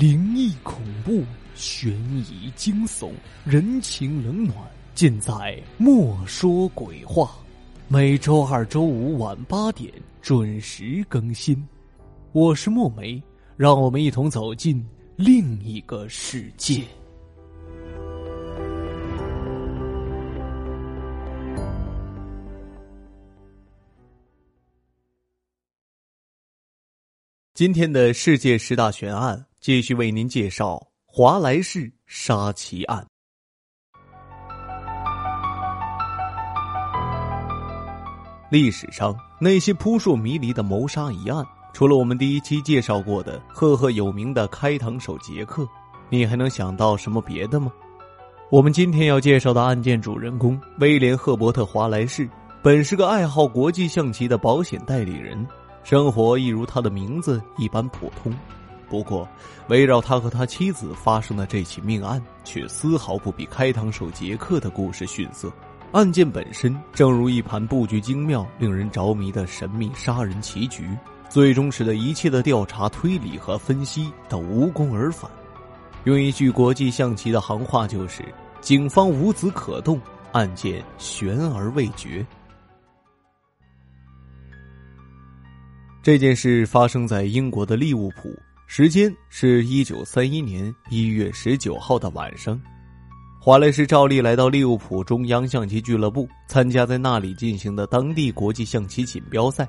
[0.00, 1.22] 灵异恐怖、
[1.54, 3.12] 悬疑惊悚、
[3.44, 4.56] 人情冷暖，
[4.94, 5.30] 尽在
[5.76, 7.24] 《莫说鬼话》。
[7.86, 9.92] 每周二、周五晚八点
[10.22, 11.62] 准时更新。
[12.32, 13.22] 我是墨梅，
[13.58, 14.82] 让我们一同走进
[15.16, 16.82] 另一个世界。
[27.52, 33.06] 今天的世界十大悬案，继续为您介绍华莱士杀妻案。
[38.50, 45.68] 历史上那些扑朔迷离的谋杀疑案，除了我们第一期介绍过的赫赫有名的开膛手杰克，
[46.08, 47.70] 你还能想到什么别的吗？
[48.50, 52.26] 我们今天要介绍的案件主人公威廉·赫伯特·华莱士，
[52.62, 55.46] 本是个爱好国际象棋的保险代理人。
[55.84, 58.32] 生活一如他的名字一般普通，
[58.90, 59.26] 不过，
[59.68, 65.50] 围绕他和他妻子发生的这起命案，却丝毫不比开膛手杰克的故事逊色。
[65.92, 70.88] 案件本身正如一盘布局精妙、令人着迷的神秘杀人棋局，
[71.28, 75.30] 最终使得一切的调查、推理和分析都无功而返。
[76.04, 78.24] 用一句国际象棋的行话，就是
[78.60, 80.00] “警方无子可动，
[80.32, 82.26] 案件悬而未决”。
[86.02, 88.34] 这件事发生在英国的利物浦，
[88.72, 92.56] 时间是一九三一年一月十九号的晚上。
[93.40, 99.68] 华莱士照例来到利物浦中央象棋俱乐部，参加在那里进行的当地国际象棋锦标赛。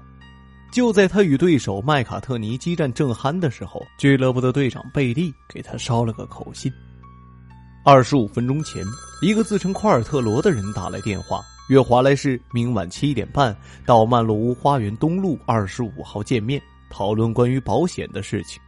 [0.72, 6.72] 就在他与对手麦卡特尼激战正酣的时候，俱乐部的队长贝利给他捎了个口信。
[7.84, 8.86] 二十五分钟前，
[9.24, 11.42] 一个自称夸尔特罗的人打来电话。
[11.70, 18.62] 约华莱士明晚七点半到曼洛屋花园东路二十五号见面，讨论关于保险的事情。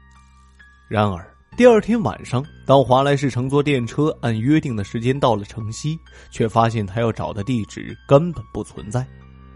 [0.94, 1.28] 然而，
[1.58, 5.98] 第二天晚上，当华莱士乘坐电车按约定的时间到了城西，
[6.30, 9.04] 却发现他要找的地址根本不存在。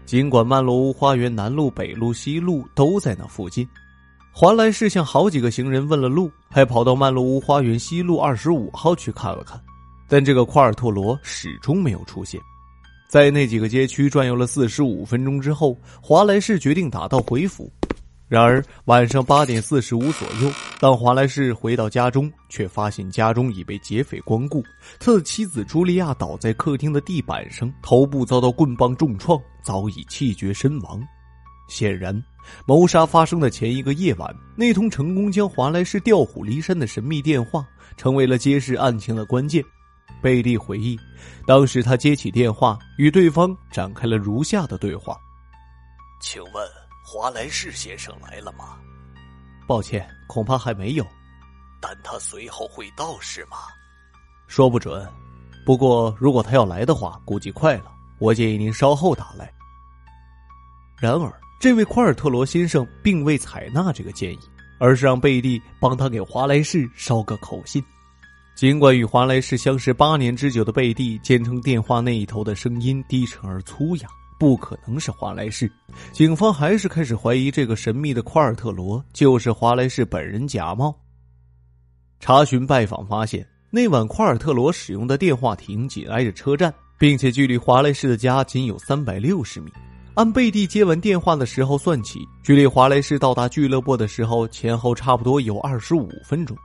[0.04, 3.64] 尽管曼洛屋花园南路、北路、西路都在那附近，
[4.32, 9.62] 华莱士向好几个行人问了路，还跑到曼洛屋花园西路二十五号去看了看，
[10.08, 12.40] 但这个夸尔特罗始终没有出现。
[13.08, 17.72] 在那几个街区转悠了四十五分钟之后，华莱士决定打道回府。
[18.28, 24.62] 然而晚上八点四十五左右，当华莱士回到家中，却发现家中已被劫匪光顾，
[25.00, 31.02] 他的妻子茱莉亚倒在客厅的地板上，头部遭到棍棒重创，早已气绝身亡。
[31.68, 32.22] 显然，
[32.66, 37.66] 谋杀发生的前一个夜晚，那通成功将华莱士调虎离山的神秘电话，
[37.96, 39.64] 成为了揭示案情的关键。
[40.20, 40.98] 贝利回忆，
[41.46, 45.16] 当时他接起电话，与对方展开了如下的对话
[46.20, 46.68] ：“请问
[47.10, 48.76] 华莱士先生来了吗
[49.66, 51.06] ？”“抱歉，恐怕还没有。
[51.80, 53.56] ”“但他随后会到是吗
[54.46, 55.08] ？”“说不准。
[55.64, 57.90] 不过如果他要来的话，估计快了。
[58.18, 59.50] 我建议您稍后打来。”
[61.00, 64.40] 然而，这位夸尔特罗先生并未采纳这个建议，
[64.78, 67.82] 而是让贝蒂帮他给华莱士捎个口信。
[68.54, 74.08] 尽管与华莱士相识八年之久的贝蒂坚称电话那一头的声音低沉而粗哑，
[74.38, 75.70] 不可能是华莱士，
[76.12, 80.94] 警方还是开始怀疑这个神秘的夸尔特罗就是华莱士本人假冒。
[82.20, 89.72] 查询拜访发现，那晚夸尔特罗使用的电话亭紧挨着车站，并且距离华莱士的家仅有三百六十米。
[90.14, 96.56] 按贝蒂接完电话的时候算起，距离华莱士到达俱乐部的时候前后差不多有二十五分钟。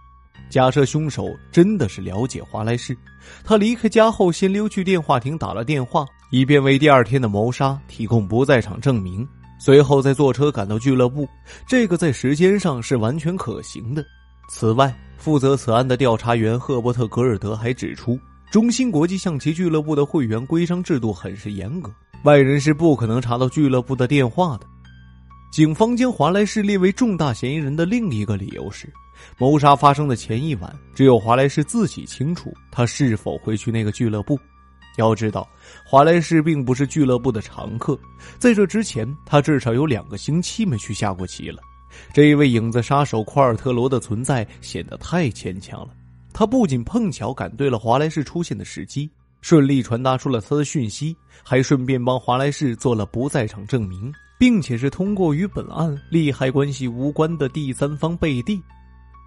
[0.50, 2.96] 假设凶手真的是了解华莱士，
[3.44, 9.24] 他离开家后先溜去电话亭打了电话，以便为第二天的谋杀提供不在场证明，
[9.60, 11.30] 随后再坐车赶到俱乐部，
[11.68, 14.04] 这个在时间上是完全可行的。
[14.50, 24.66] 此外，负责此案的调查员赫伯特·格尔德还指出，中芯国际象棋俱乐部的会员规章制度很是严格，外人是不可能查到俱乐部的电话的。
[25.52, 28.92] 警方将华莱士列为重大嫌疑人的另一个理由是。
[29.38, 34.36] 谋杀发生的前一晚，只有华莱士自己清楚他是否会去那个俱乐部。
[34.98, 35.48] 要知道，
[35.86, 38.00] 华莱士并不是俱乐部的常客，
[38.38, 41.62] 在这之前，他至少有两个星期没去下过棋了。
[42.12, 45.90] 这一位影子杀手库尔特罗的存在显得太牵强了。
[46.34, 49.10] 他不仅碰巧赶对了华莱士出现的时机，
[49.42, 58.60] 顺利传达出了他的讯息，还顺便帮华莱士做了不在场证明，并且是通过与本案利害关系无关的第三方贝蒂。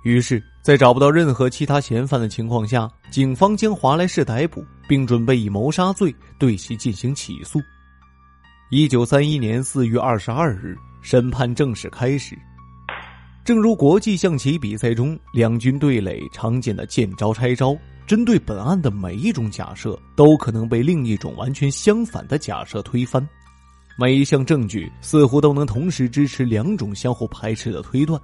[0.06, 7.60] 于是，在找不到任何其他嫌犯的情况下，警方将华莱士逮捕，并准备以谋杀罪对其进行起诉。
[8.70, 12.38] 一九三一年四月二十二日，审判正式开始。
[13.44, 17.76] 正如国际象棋比赛中两军对垒常见的见招拆招，
[18.06, 23.28] 针对本案的每一种假设，都可能被另一种完全相反的假设推翻。
[23.98, 28.20] 每一项证据似乎都能同时支持两种相互排斥的推断。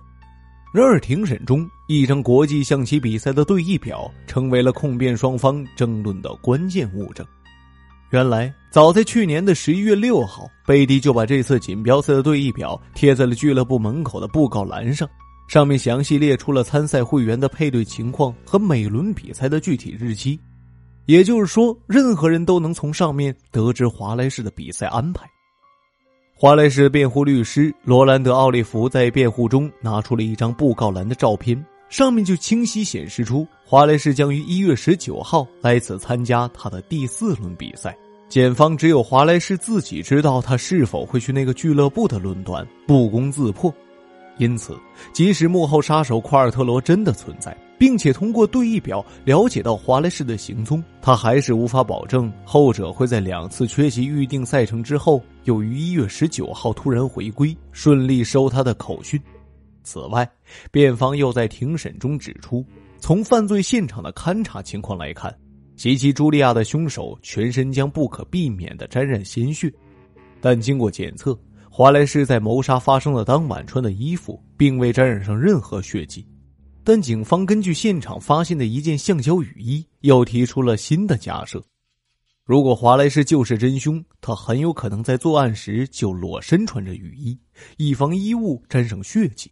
[0.72, 7.26] 然而，庭审中一张国际象棋比赛的对弈表成为了控辩双方争论的关键物证。
[8.10, 15.06] 原来，早在去年的十一月六号，贝蒂就把这次锦标赛的对弈表贴在了俱乐部门口的布告栏上，
[15.46, 20.40] 上面详细列出了参赛会员的配对情况和每轮比赛的具体日期。
[21.04, 25.26] 也就是说，任何人都能从上面得知华莱士的比赛安排。
[26.42, 31.56] 华莱士辩护律师罗兰德·奥利弗在辩护中拿出了一张布告栏的照片。
[31.88, 37.96] 上面就清晰显示出，华莱士将于一月十九号来此参加他的第四轮比赛。
[38.28, 43.72] 检方只有华莱士自己知道他是否会去那个俱乐部的论断不攻自破。
[44.36, 44.76] 因此，
[45.12, 59.20] 即使幕后杀手库尔特罗真的存在，并且通过对弈表了解到华莱士的行踪，他还是无法保证后者会在两次缺席预定赛程之后，又于一月十九号突然回归，顺利收他的口讯。
[59.82, 60.30] 此外，
[60.70, 62.64] 辩方又在庭审中指出，
[63.00, 65.36] 从犯罪现场的勘查情况来看，
[65.74, 69.68] 袭击茱莉亚的凶手全身将不可避免的沾染鲜血。
[70.40, 71.36] 但经过检测，
[71.68, 76.24] 华莱士在谋杀发生的当晚穿的衣服并未沾染上任何血迹。
[76.84, 81.62] 但警方根据现场发现的一件橡胶雨衣，又提出了新的假设：
[82.44, 87.38] 如果华莱士就是真凶，他很有可能在作案时就裸身穿着雨衣，
[87.76, 89.50] 以防衣物沾上血迹。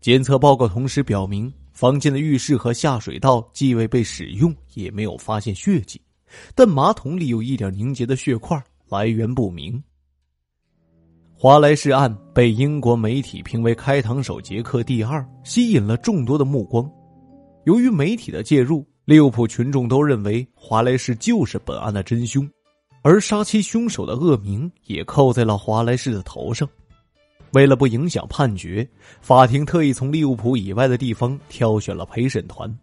[0.00, 6.00] 检测报告同时表明，房间的浴室和下水道既未被使用，也没有发现血迹，
[6.54, 9.82] 但马桶里有一点凝结的血块，来源不明。
[11.44, 16.90] 华莱士案被英国媒体评为开膛手杰克第二，吸引了众多的目光。
[17.64, 22.50] 由于媒体的介入，利物浦群众都认为华莱士就是本案的真凶，
[23.02, 26.66] 而杀妻凶手的恶名也扣在了华莱士的头上。
[27.52, 28.88] 为了不影响判决，
[29.20, 32.74] 法庭特意从利物浦以外的地方挑选了陪审团。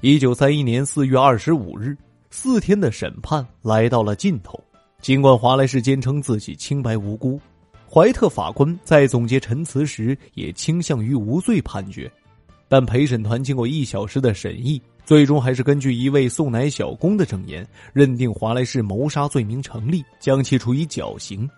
[0.00, 1.94] 一九三一年四月二十五日，
[2.30, 4.58] 四天的审判来到了尽头。
[5.00, 7.40] 尽管华莱士坚称自己清白无辜，
[7.88, 12.10] 怀特法官在总结陈词时也倾向于无罪判决，
[12.68, 21.48] 但陪审团经过一小时的审议，最终还是根据一位送奶小工的证言，认定华莱士谋杀罪名成立，将其处以绞刑。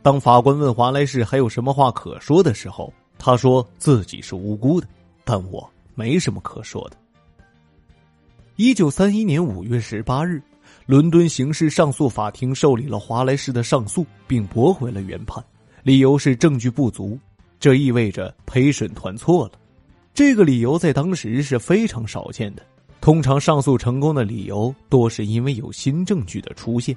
[0.00, 4.88] 当法官问华莱士还有什么话可说的时候，他说自己是无辜的，
[5.24, 6.96] 但我没什么可说的。
[8.56, 10.42] 一九三一年五月十八日，
[10.88, 15.44] 伦敦刑事上诉法庭受理了华莱士的上诉，并驳回了原判，
[15.82, 17.18] 理由是证据不足。
[17.60, 19.52] 这意味着陪审团错了。
[20.14, 22.62] 这个理由在当时是非常少见的，
[23.02, 26.96] 通常上诉成功的理由多是因为有新证据的出现。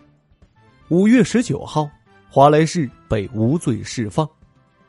[0.87, 1.89] 五月十九号。
[2.33, 4.25] 华莱士被无罪释放，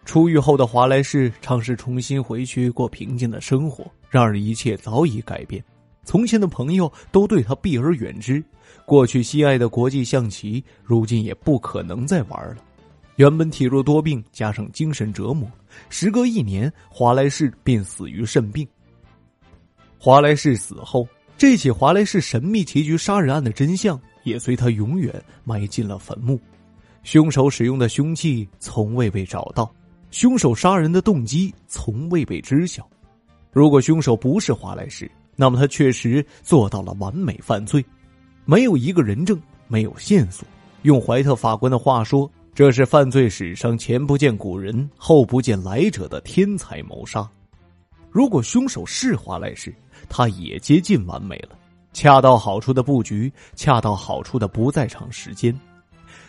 [0.05, 3.85] 出狱后的华莱士尝试重新回去过平静的生活。
[4.09, 5.61] 然而一切早已改变，
[6.05, 8.43] 从前的朋友都对他避而远之，
[8.85, 12.57] 过去心爱的国际象棋如今也不可能再玩了。
[13.17, 15.49] 原本体弱多病，加上精神折磨，
[15.91, 18.67] 时隔一年，华莱士便死于肾病。
[19.99, 21.07] 华莱士死后，
[21.37, 26.41] 这起华莱士神秘棋局杀人案的真相也随他永远埋进了坟墓。
[27.03, 29.73] 凶手使用的凶器从未被找到，
[30.11, 32.89] 凶手杀人的动机从未被知晓。
[33.53, 35.09] 如果凶手不是华莱士，
[35.43, 37.85] 那么他确实做到了完美犯罪。
[38.45, 40.47] 没有一个人证，没有线索。
[40.83, 47.29] 用怀特法官的话说，这是犯罪史上前不见古人、后不见来者的天才谋杀。
[48.09, 49.75] 如果凶手是华莱士，
[50.09, 51.59] 他也接近完美了，
[51.93, 55.53] 恰到好处的布局，恰到好处的不在场时间。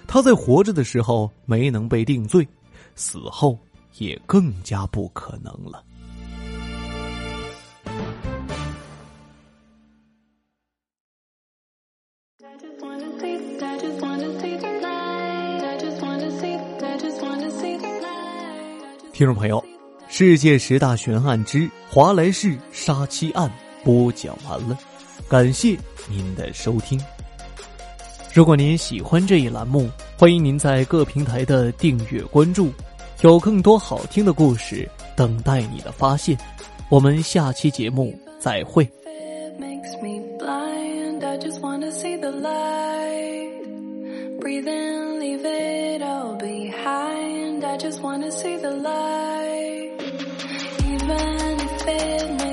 [0.07, 2.47] 他在活着的时候没能被定罪，
[2.95, 3.55] 死后
[3.99, 5.83] 也更加不可能了。
[19.13, 19.63] 听众朋友，
[20.07, 23.47] 世界十大悬案之华莱士杀妻案
[23.83, 24.75] 播讲完了，
[25.29, 25.77] 感谢
[26.09, 26.99] 您的收听。
[28.33, 32.73] 如果您喜欢这一栏目，欢迎您在各平台的订阅关注，
[33.21, 36.35] 有更多好听的故事等待你的发现。
[36.89, 38.83] 我们下期节目再会。
[47.73, 49.93] I just wanna see the light,
[50.85, 52.52] even if it